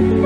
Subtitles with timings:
[0.00, 0.16] Halo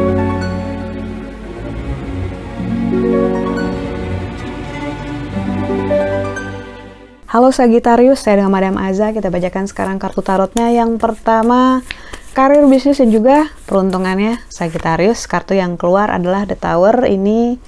[7.50, 9.10] Sagitarius, saya dengan Madam Aza.
[9.10, 10.70] Kita bacakan sekarang kartu tarotnya.
[10.70, 11.82] Yang pertama,
[12.30, 15.26] karir, bisnis, dan juga peruntungannya Sagitarius.
[15.26, 17.10] Kartu yang keluar adalah The Tower.
[17.10, 17.58] Ini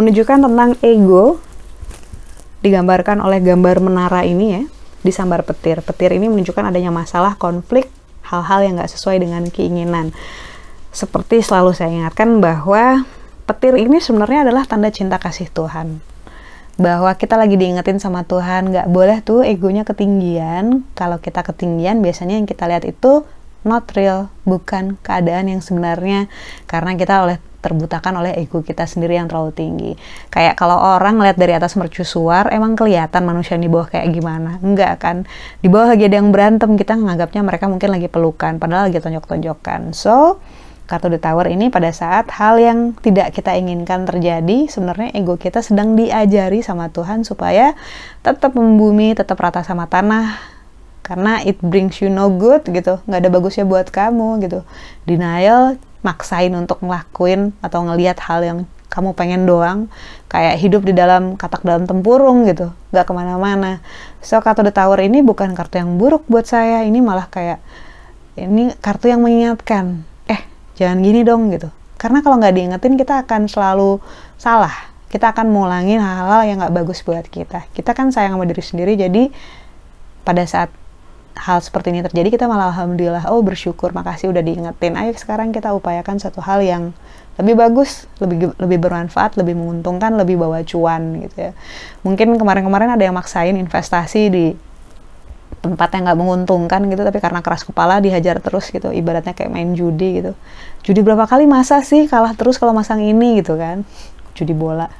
[0.00, 1.44] menunjukkan tentang ego.
[2.64, 4.64] Digambarkan oleh gambar menara ini ya,
[5.04, 5.84] disambar petir.
[5.84, 7.92] Petir ini menunjukkan adanya masalah, konflik,
[8.24, 10.16] hal-hal yang nggak sesuai dengan keinginan.
[10.94, 13.02] Seperti selalu saya ingatkan bahwa
[13.50, 15.98] petir ini sebenarnya adalah tanda cinta kasih Tuhan.
[16.78, 20.86] Bahwa kita lagi diingetin sama Tuhan nggak boleh tuh egonya ketinggian.
[20.94, 23.26] Kalau kita ketinggian biasanya yang kita lihat itu
[23.66, 26.30] not real bukan keadaan yang sebenarnya.
[26.70, 29.92] Karena kita oleh terbutakan oleh ego kita sendiri yang terlalu tinggi.
[30.30, 34.62] Kayak kalau orang lihat dari atas mercusuar emang kelihatan manusia di bawah kayak gimana?
[34.62, 35.26] Enggak kan?
[35.58, 39.96] Di bawah lagi ada yang berantem kita menganggapnya mereka mungkin lagi pelukan padahal lagi tonjok-tonjokan.
[39.96, 40.38] So
[40.84, 45.64] kartu The Tower ini pada saat hal yang tidak kita inginkan terjadi, sebenarnya ego kita
[45.64, 47.72] sedang diajari sama Tuhan supaya
[48.20, 50.36] tetap membumi, tetap rata sama tanah,
[51.00, 54.60] karena it brings you no good gitu, nggak ada bagusnya buat kamu gitu.
[55.08, 58.58] Denial, maksain untuk ngelakuin atau ngelihat hal yang
[58.92, 59.88] kamu pengen doang,
[60.28, 63.80] kayak hidup di dalam katak dalam tempurung gitu, nggak ke mana-mana.
[64.20, 67.64] So kartu The Tower ini bukan kartu yang buruk buat saya, ini malah kayak
[68.36, 70.04] ini kartu yang mengingatkan
[70.78, 71.70] jangan gini dong gitu.
[71.98, 74.02] Karena kalau nggak diingetin kita akan selalu
[74.36, 74.72] salah.
[75.08, 77.70] Kita akan mulangin hal-hal yang nggak bagus buat kita.
[77.70, 79.30] Kita kan sayang sama diri sendiri jadi
[80.26, 80.74] pada saat
[81.34, 84.98] hal seperti ini terjadi kita malah alhamdulillah oh bersyukur makasih udah diingetin.
[84.98, 86.94] Ayo sekarang kita upayakan satu hal yang
[87.34, 91.52] lebih bagus lebih lebih bermanfaat lebih menguntungkan lebih bawa cuan gitu ya.
[92.06, 94.46] Mungkin kemarin-kemarin ada yang maksain investasi di
[95.64, 98.92] tempat yang nggak menguntungkan gitu tapi karena keras kepala dihajar terus gitu.
[98.92, 100.36] Ibaratnya kayak main judi gitu.
[100.84, 103.88] Judi berapa kali masa sih kalah terus kalau masang ini gitu kan?
[104.36, 104.92] Judi bola.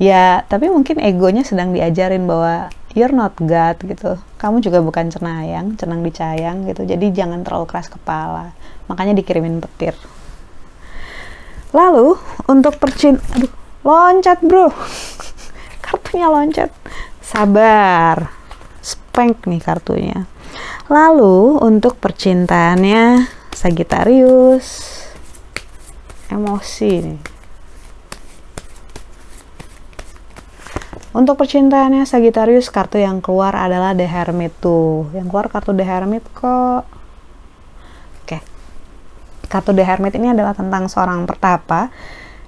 [0.00, 4.16] Ya tapi mungkin egonya sedang diajarin bahwa you're not God gitu.
[4.40, 6.88] Kamu juga bukan cenayang cenang dicayang gitu.
[6.88, 8.56] Jadi jangan terlalu keras kepala.
[8.88, 9.92] Makanya dikirimin petir.
[11.76, 12.16] Lalu
[12.48, 13.52] untuk percin aduh
[13.84, 14.72] loncat bro.
[15.84, 16.72] Kartunya loncat.
[17.20, 18.41] Sabar
[19.12, 20.24] spank nih kartunya.
[20.88, 25.04] Lalu untuk percintaannya Sagittarius
[26.32, 27.20] emosi nih.
[31.12, 35.12] Untuk percintaannya Sagittarius kartu yang keluar adalah The Hermit tuh.
[35.12, 36.88] Yang keluar kartu The Hermit kok.
[38.24, 38.40] Oke.
[39.44, 41.92] Kartu The Hermit ini adalah tentang seorang pertapa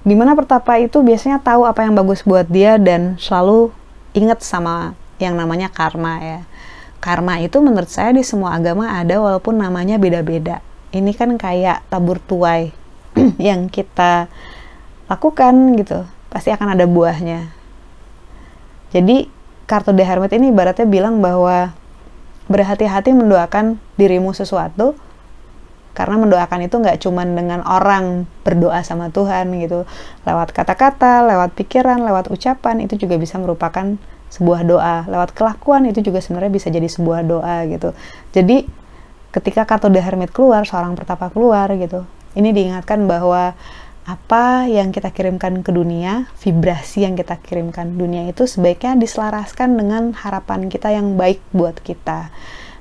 [0.01, 3.69] di mana pertapa itu biasanya tahu apa yang bagus buat dia dan selalu
[4.17, 6.39] inget sama yang namanya karma ya
[7.05, 10.65] karma itu menurut saya di semua agama ada walaupun namanya beda-beda.
[10.89, 12.73] Ini kan kayak tabur tuai
[13.37, 14.25] yang kita
[15.05, 16.01] lakukan gitu,
[16.33, 17.53] pasti akan ada buahnya.
[18.89, 19.29] Jadi
[19.69, 21.77] kartu The Hermit ini ibaratnya bilang bahwa
[22.49, 24.97] berhati-hati mendoakan dirimu sesuatu
[25.93, 29.85] karena mendoakan itu nggak cuma dengan orang berdoa sama Tuhan gitu
[30.25, 33.95] lewat kata-kata, lewat pikiran, lewat ucapan itu juga bisa merupakan
[34.33, 37.93] sebuah doa lewat kelakuan itu juga sebenarnya bisa jadi sebuah doa gitu
[38.35, 38.65] jadi
[39.31, 42.03] ketika kartu The Hermit keluar seorang pertapa keluar gitu
[42.35, 43.55] ini diingatkan bahwa
[44.05, 50.13] apa yang kita kirimkan ke dunia, vibrasi yang kita kirimkan dunia itu sebaiknya diselaraskan dengan
[50.13, 52.29] harapan kita yang baik buat kita.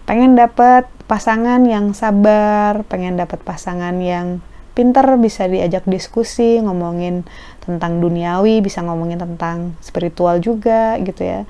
[0.05, 7.23] Pengen dapat pasangan yang sabar, pengen dapat pasangan yang pinter bisa diajak diskusi ngomongin
[7.63, 11.47] tentang duniawi bisa ngomongin tentang spiritual juga gitu ya.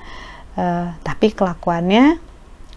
[0.55, 2.21] Uh, tapi kelakuannya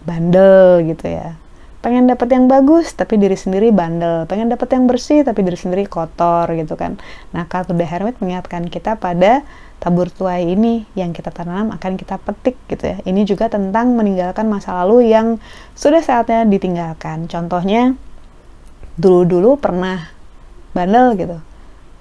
[0.03, 1.39] bandel gitu ya.
[1.79, 4.27] Pengen dapat yang bagus tapi diri sendiri bandel.
[4.27, 6.99] Pengen dapat yang bersih tapi diri sendiri kotor gitu kan.
[7.31, 9.47] Nah The Hermit mengingatkan kita pada
[9.79, 12.97] tabur tuai ini yang kita tanam akan kita petik gitu ya.
[13.07, 15.39] Ini juga tentang meninggalkan masa lalu yang
[15.71, 17.31] sudah saatnya ditinggalkan.
[17.31, 17.95] Contohnya
[18.99, 20.18] dulu-dulu pernah
[20.79, 21.37] bandel gitu.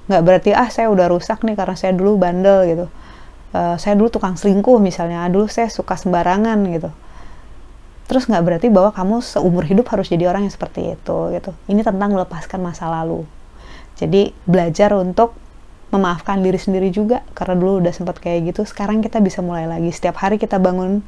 [0.07, 2.87] Nggak berarti ah saya udah rusak nih karena saya dulu bandel gitu.
[3.49, 6.91] Uh, saya dulu tukang selingkuh misalnya ah, dulu saya suka sembarangan gitu.
[8.09, 11.51] Terus nggak berarti bahwa kamu seumur hidup harus jadi orang yang seperti itu gitu.
[11.67, 13.27] Ini tentang melepaskan masa lalu.
[13.99, 15.35] Jadi belajar untuk
[15.89, 19.93] memaafkan diri sendiri juga karena dulu udah sempat kayak gitu sekarang kita bisa mulai lagi.
[19.93, 21.05] Setiap hari kita bangun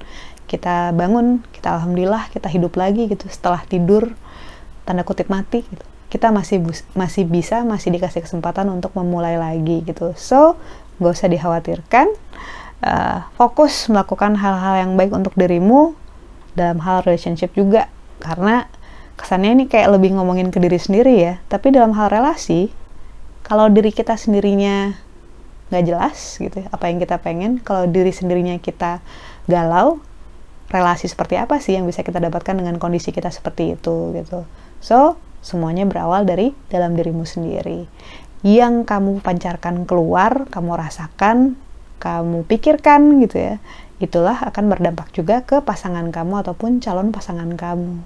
[0.50, 4.10] kita bangun kita alhamdulillah kita hidup lagi gitu setelah tidur
[4.82, 6.58] tanda kutip mati gitu kita masih
[6.98, 10.12] masih bisa masih dikasih kesempatan untuk memulai lagi gitu.
[10.18, 10.58] So
[10.98, 12.10] gak usah dikhawatirkan.
[12.80, 15.94] Uh, fokus melakukan hal-hal yang baik untuk dirimu
[16.58, 17.86] dalam hal relationship juga.
[18.18, 18.66] Karena
[19.14, 21.34] kesannya ini kayak lebih ngomongin ke diri sendiri ya.
[21.46, 22.74] Tapi dalam hal relasi
[23.46, 24.98] kalau diri kita sendirinya
[25.70, 28.98] nggak jelas gitu ya, apa yang kita pengen kalau diri sendirinya kita
[29.46, 30.02] galau
[30.70, 34.42] relasi seperti apa sih yang bisa kita dapatkan dengan kondisi kita seperti itu gitu.
[34.82, 37.88] So semuanya berawal dari dalam dirimu sendiri.
[38.40, 41.60] Yang kamu pancarkan keluar kamu rasakan
[42.00, 43.54] kamu pikirkan gitu ya
[44.00, 48.00] itulah akan berdampak juga ke pasangan kamu ataupun calon pasangan kamu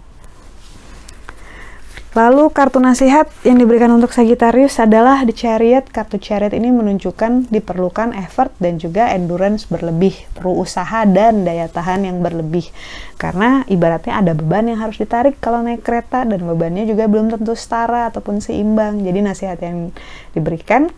[2.15, 5.91] Lalu kartu nasihat yang diberikan untuk Sagittarius adalah The Chariot.
[5.91, 12.07] Kartu Chariot ini menunjukkan diperlukan effort dan juga endurance berlebih, perlu usaha dan daya tahan
[12.07, 12.71] yang berlebih.
[13.19, 17.59] Karena ibaratnya ada beban yang harus ditarik kalau naik kereta dan bebannya juga belum tentu
[17.59, 19.03] setara ataupun seimbang.
[19.03, 19.91] Jadi nasihat yang
[20.39, 20.95] diberikan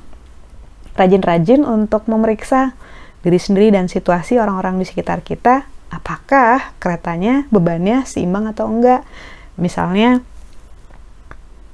[1.00, 2.76] rajin-rajin untuk memeriksa
[3.24, 9.00] diri sendiri dan situasi orang-orang di sekitar kita, apakah keretanya bebannya seimbang atau enggak.
[9.56, 10.20] Misalnya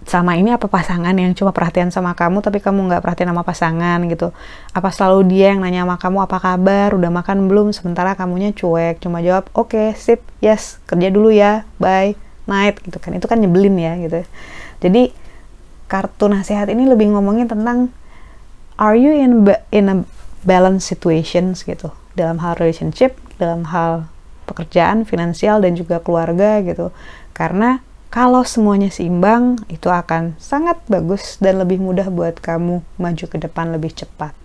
[0.06, 3.98] sama ini apa pasangan yang cuma perhatian sama kamu tapi kamu nggak perhatian sama pasangan
[4.10, 4.34] gitu?
[4.74, 6.88] Apa selalu dia yang nanya sama kamu apa kabar?
[6.96, 7.70] Udah makan belum?
[7.70, 12.18] Sementara kamunya cuek cuma jawab oke okay, sip yes kerja dulu ya bye
[12.50, 13.14] night gitu kan.
[13.14, 14.26] Itu kan nyebelin ya gitu.
[14.82, 15.14] Jadi
[15.86, 17.92] kartu nasihat ini lebih ngomongin tentang
[18.80, 19.96] are you in in a
[20.42, 21.62] balance situations?
[21.62, 21.94] gitu.
[22.12, 24.06] Dalam hal relationship dalam hal
[24.46, 26.90] pekerjaan finansial dan juga keluarga gitu.
[27.32, 27.80] Karena
[28.12, 33.72] kalau semuanya seimbang, itu akan sangat bagus dan lebih mudah buat kamu maju ke depan
[33.72, 34.36] lebih cepat.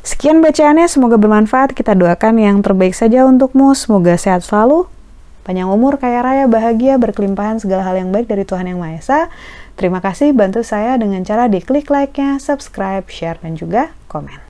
[0.00, 1.76] Sekian bacaannya, semoga bermanfaat.
[1.76, 3.76] Kita doakan yang terbaik saja untukmu.
[3.76, 4.88] Semoga sehat selalu,
[5.44, 9.20] panjang umur, kaya raya, bahagia, berkelimpahan segala hal yang baik dari Tuhan Yang Maha Esa.
[9.76, 14.48] Terima kasih bantu saya dengan cara di klik like-nya, subscribe, share, dan juga komen.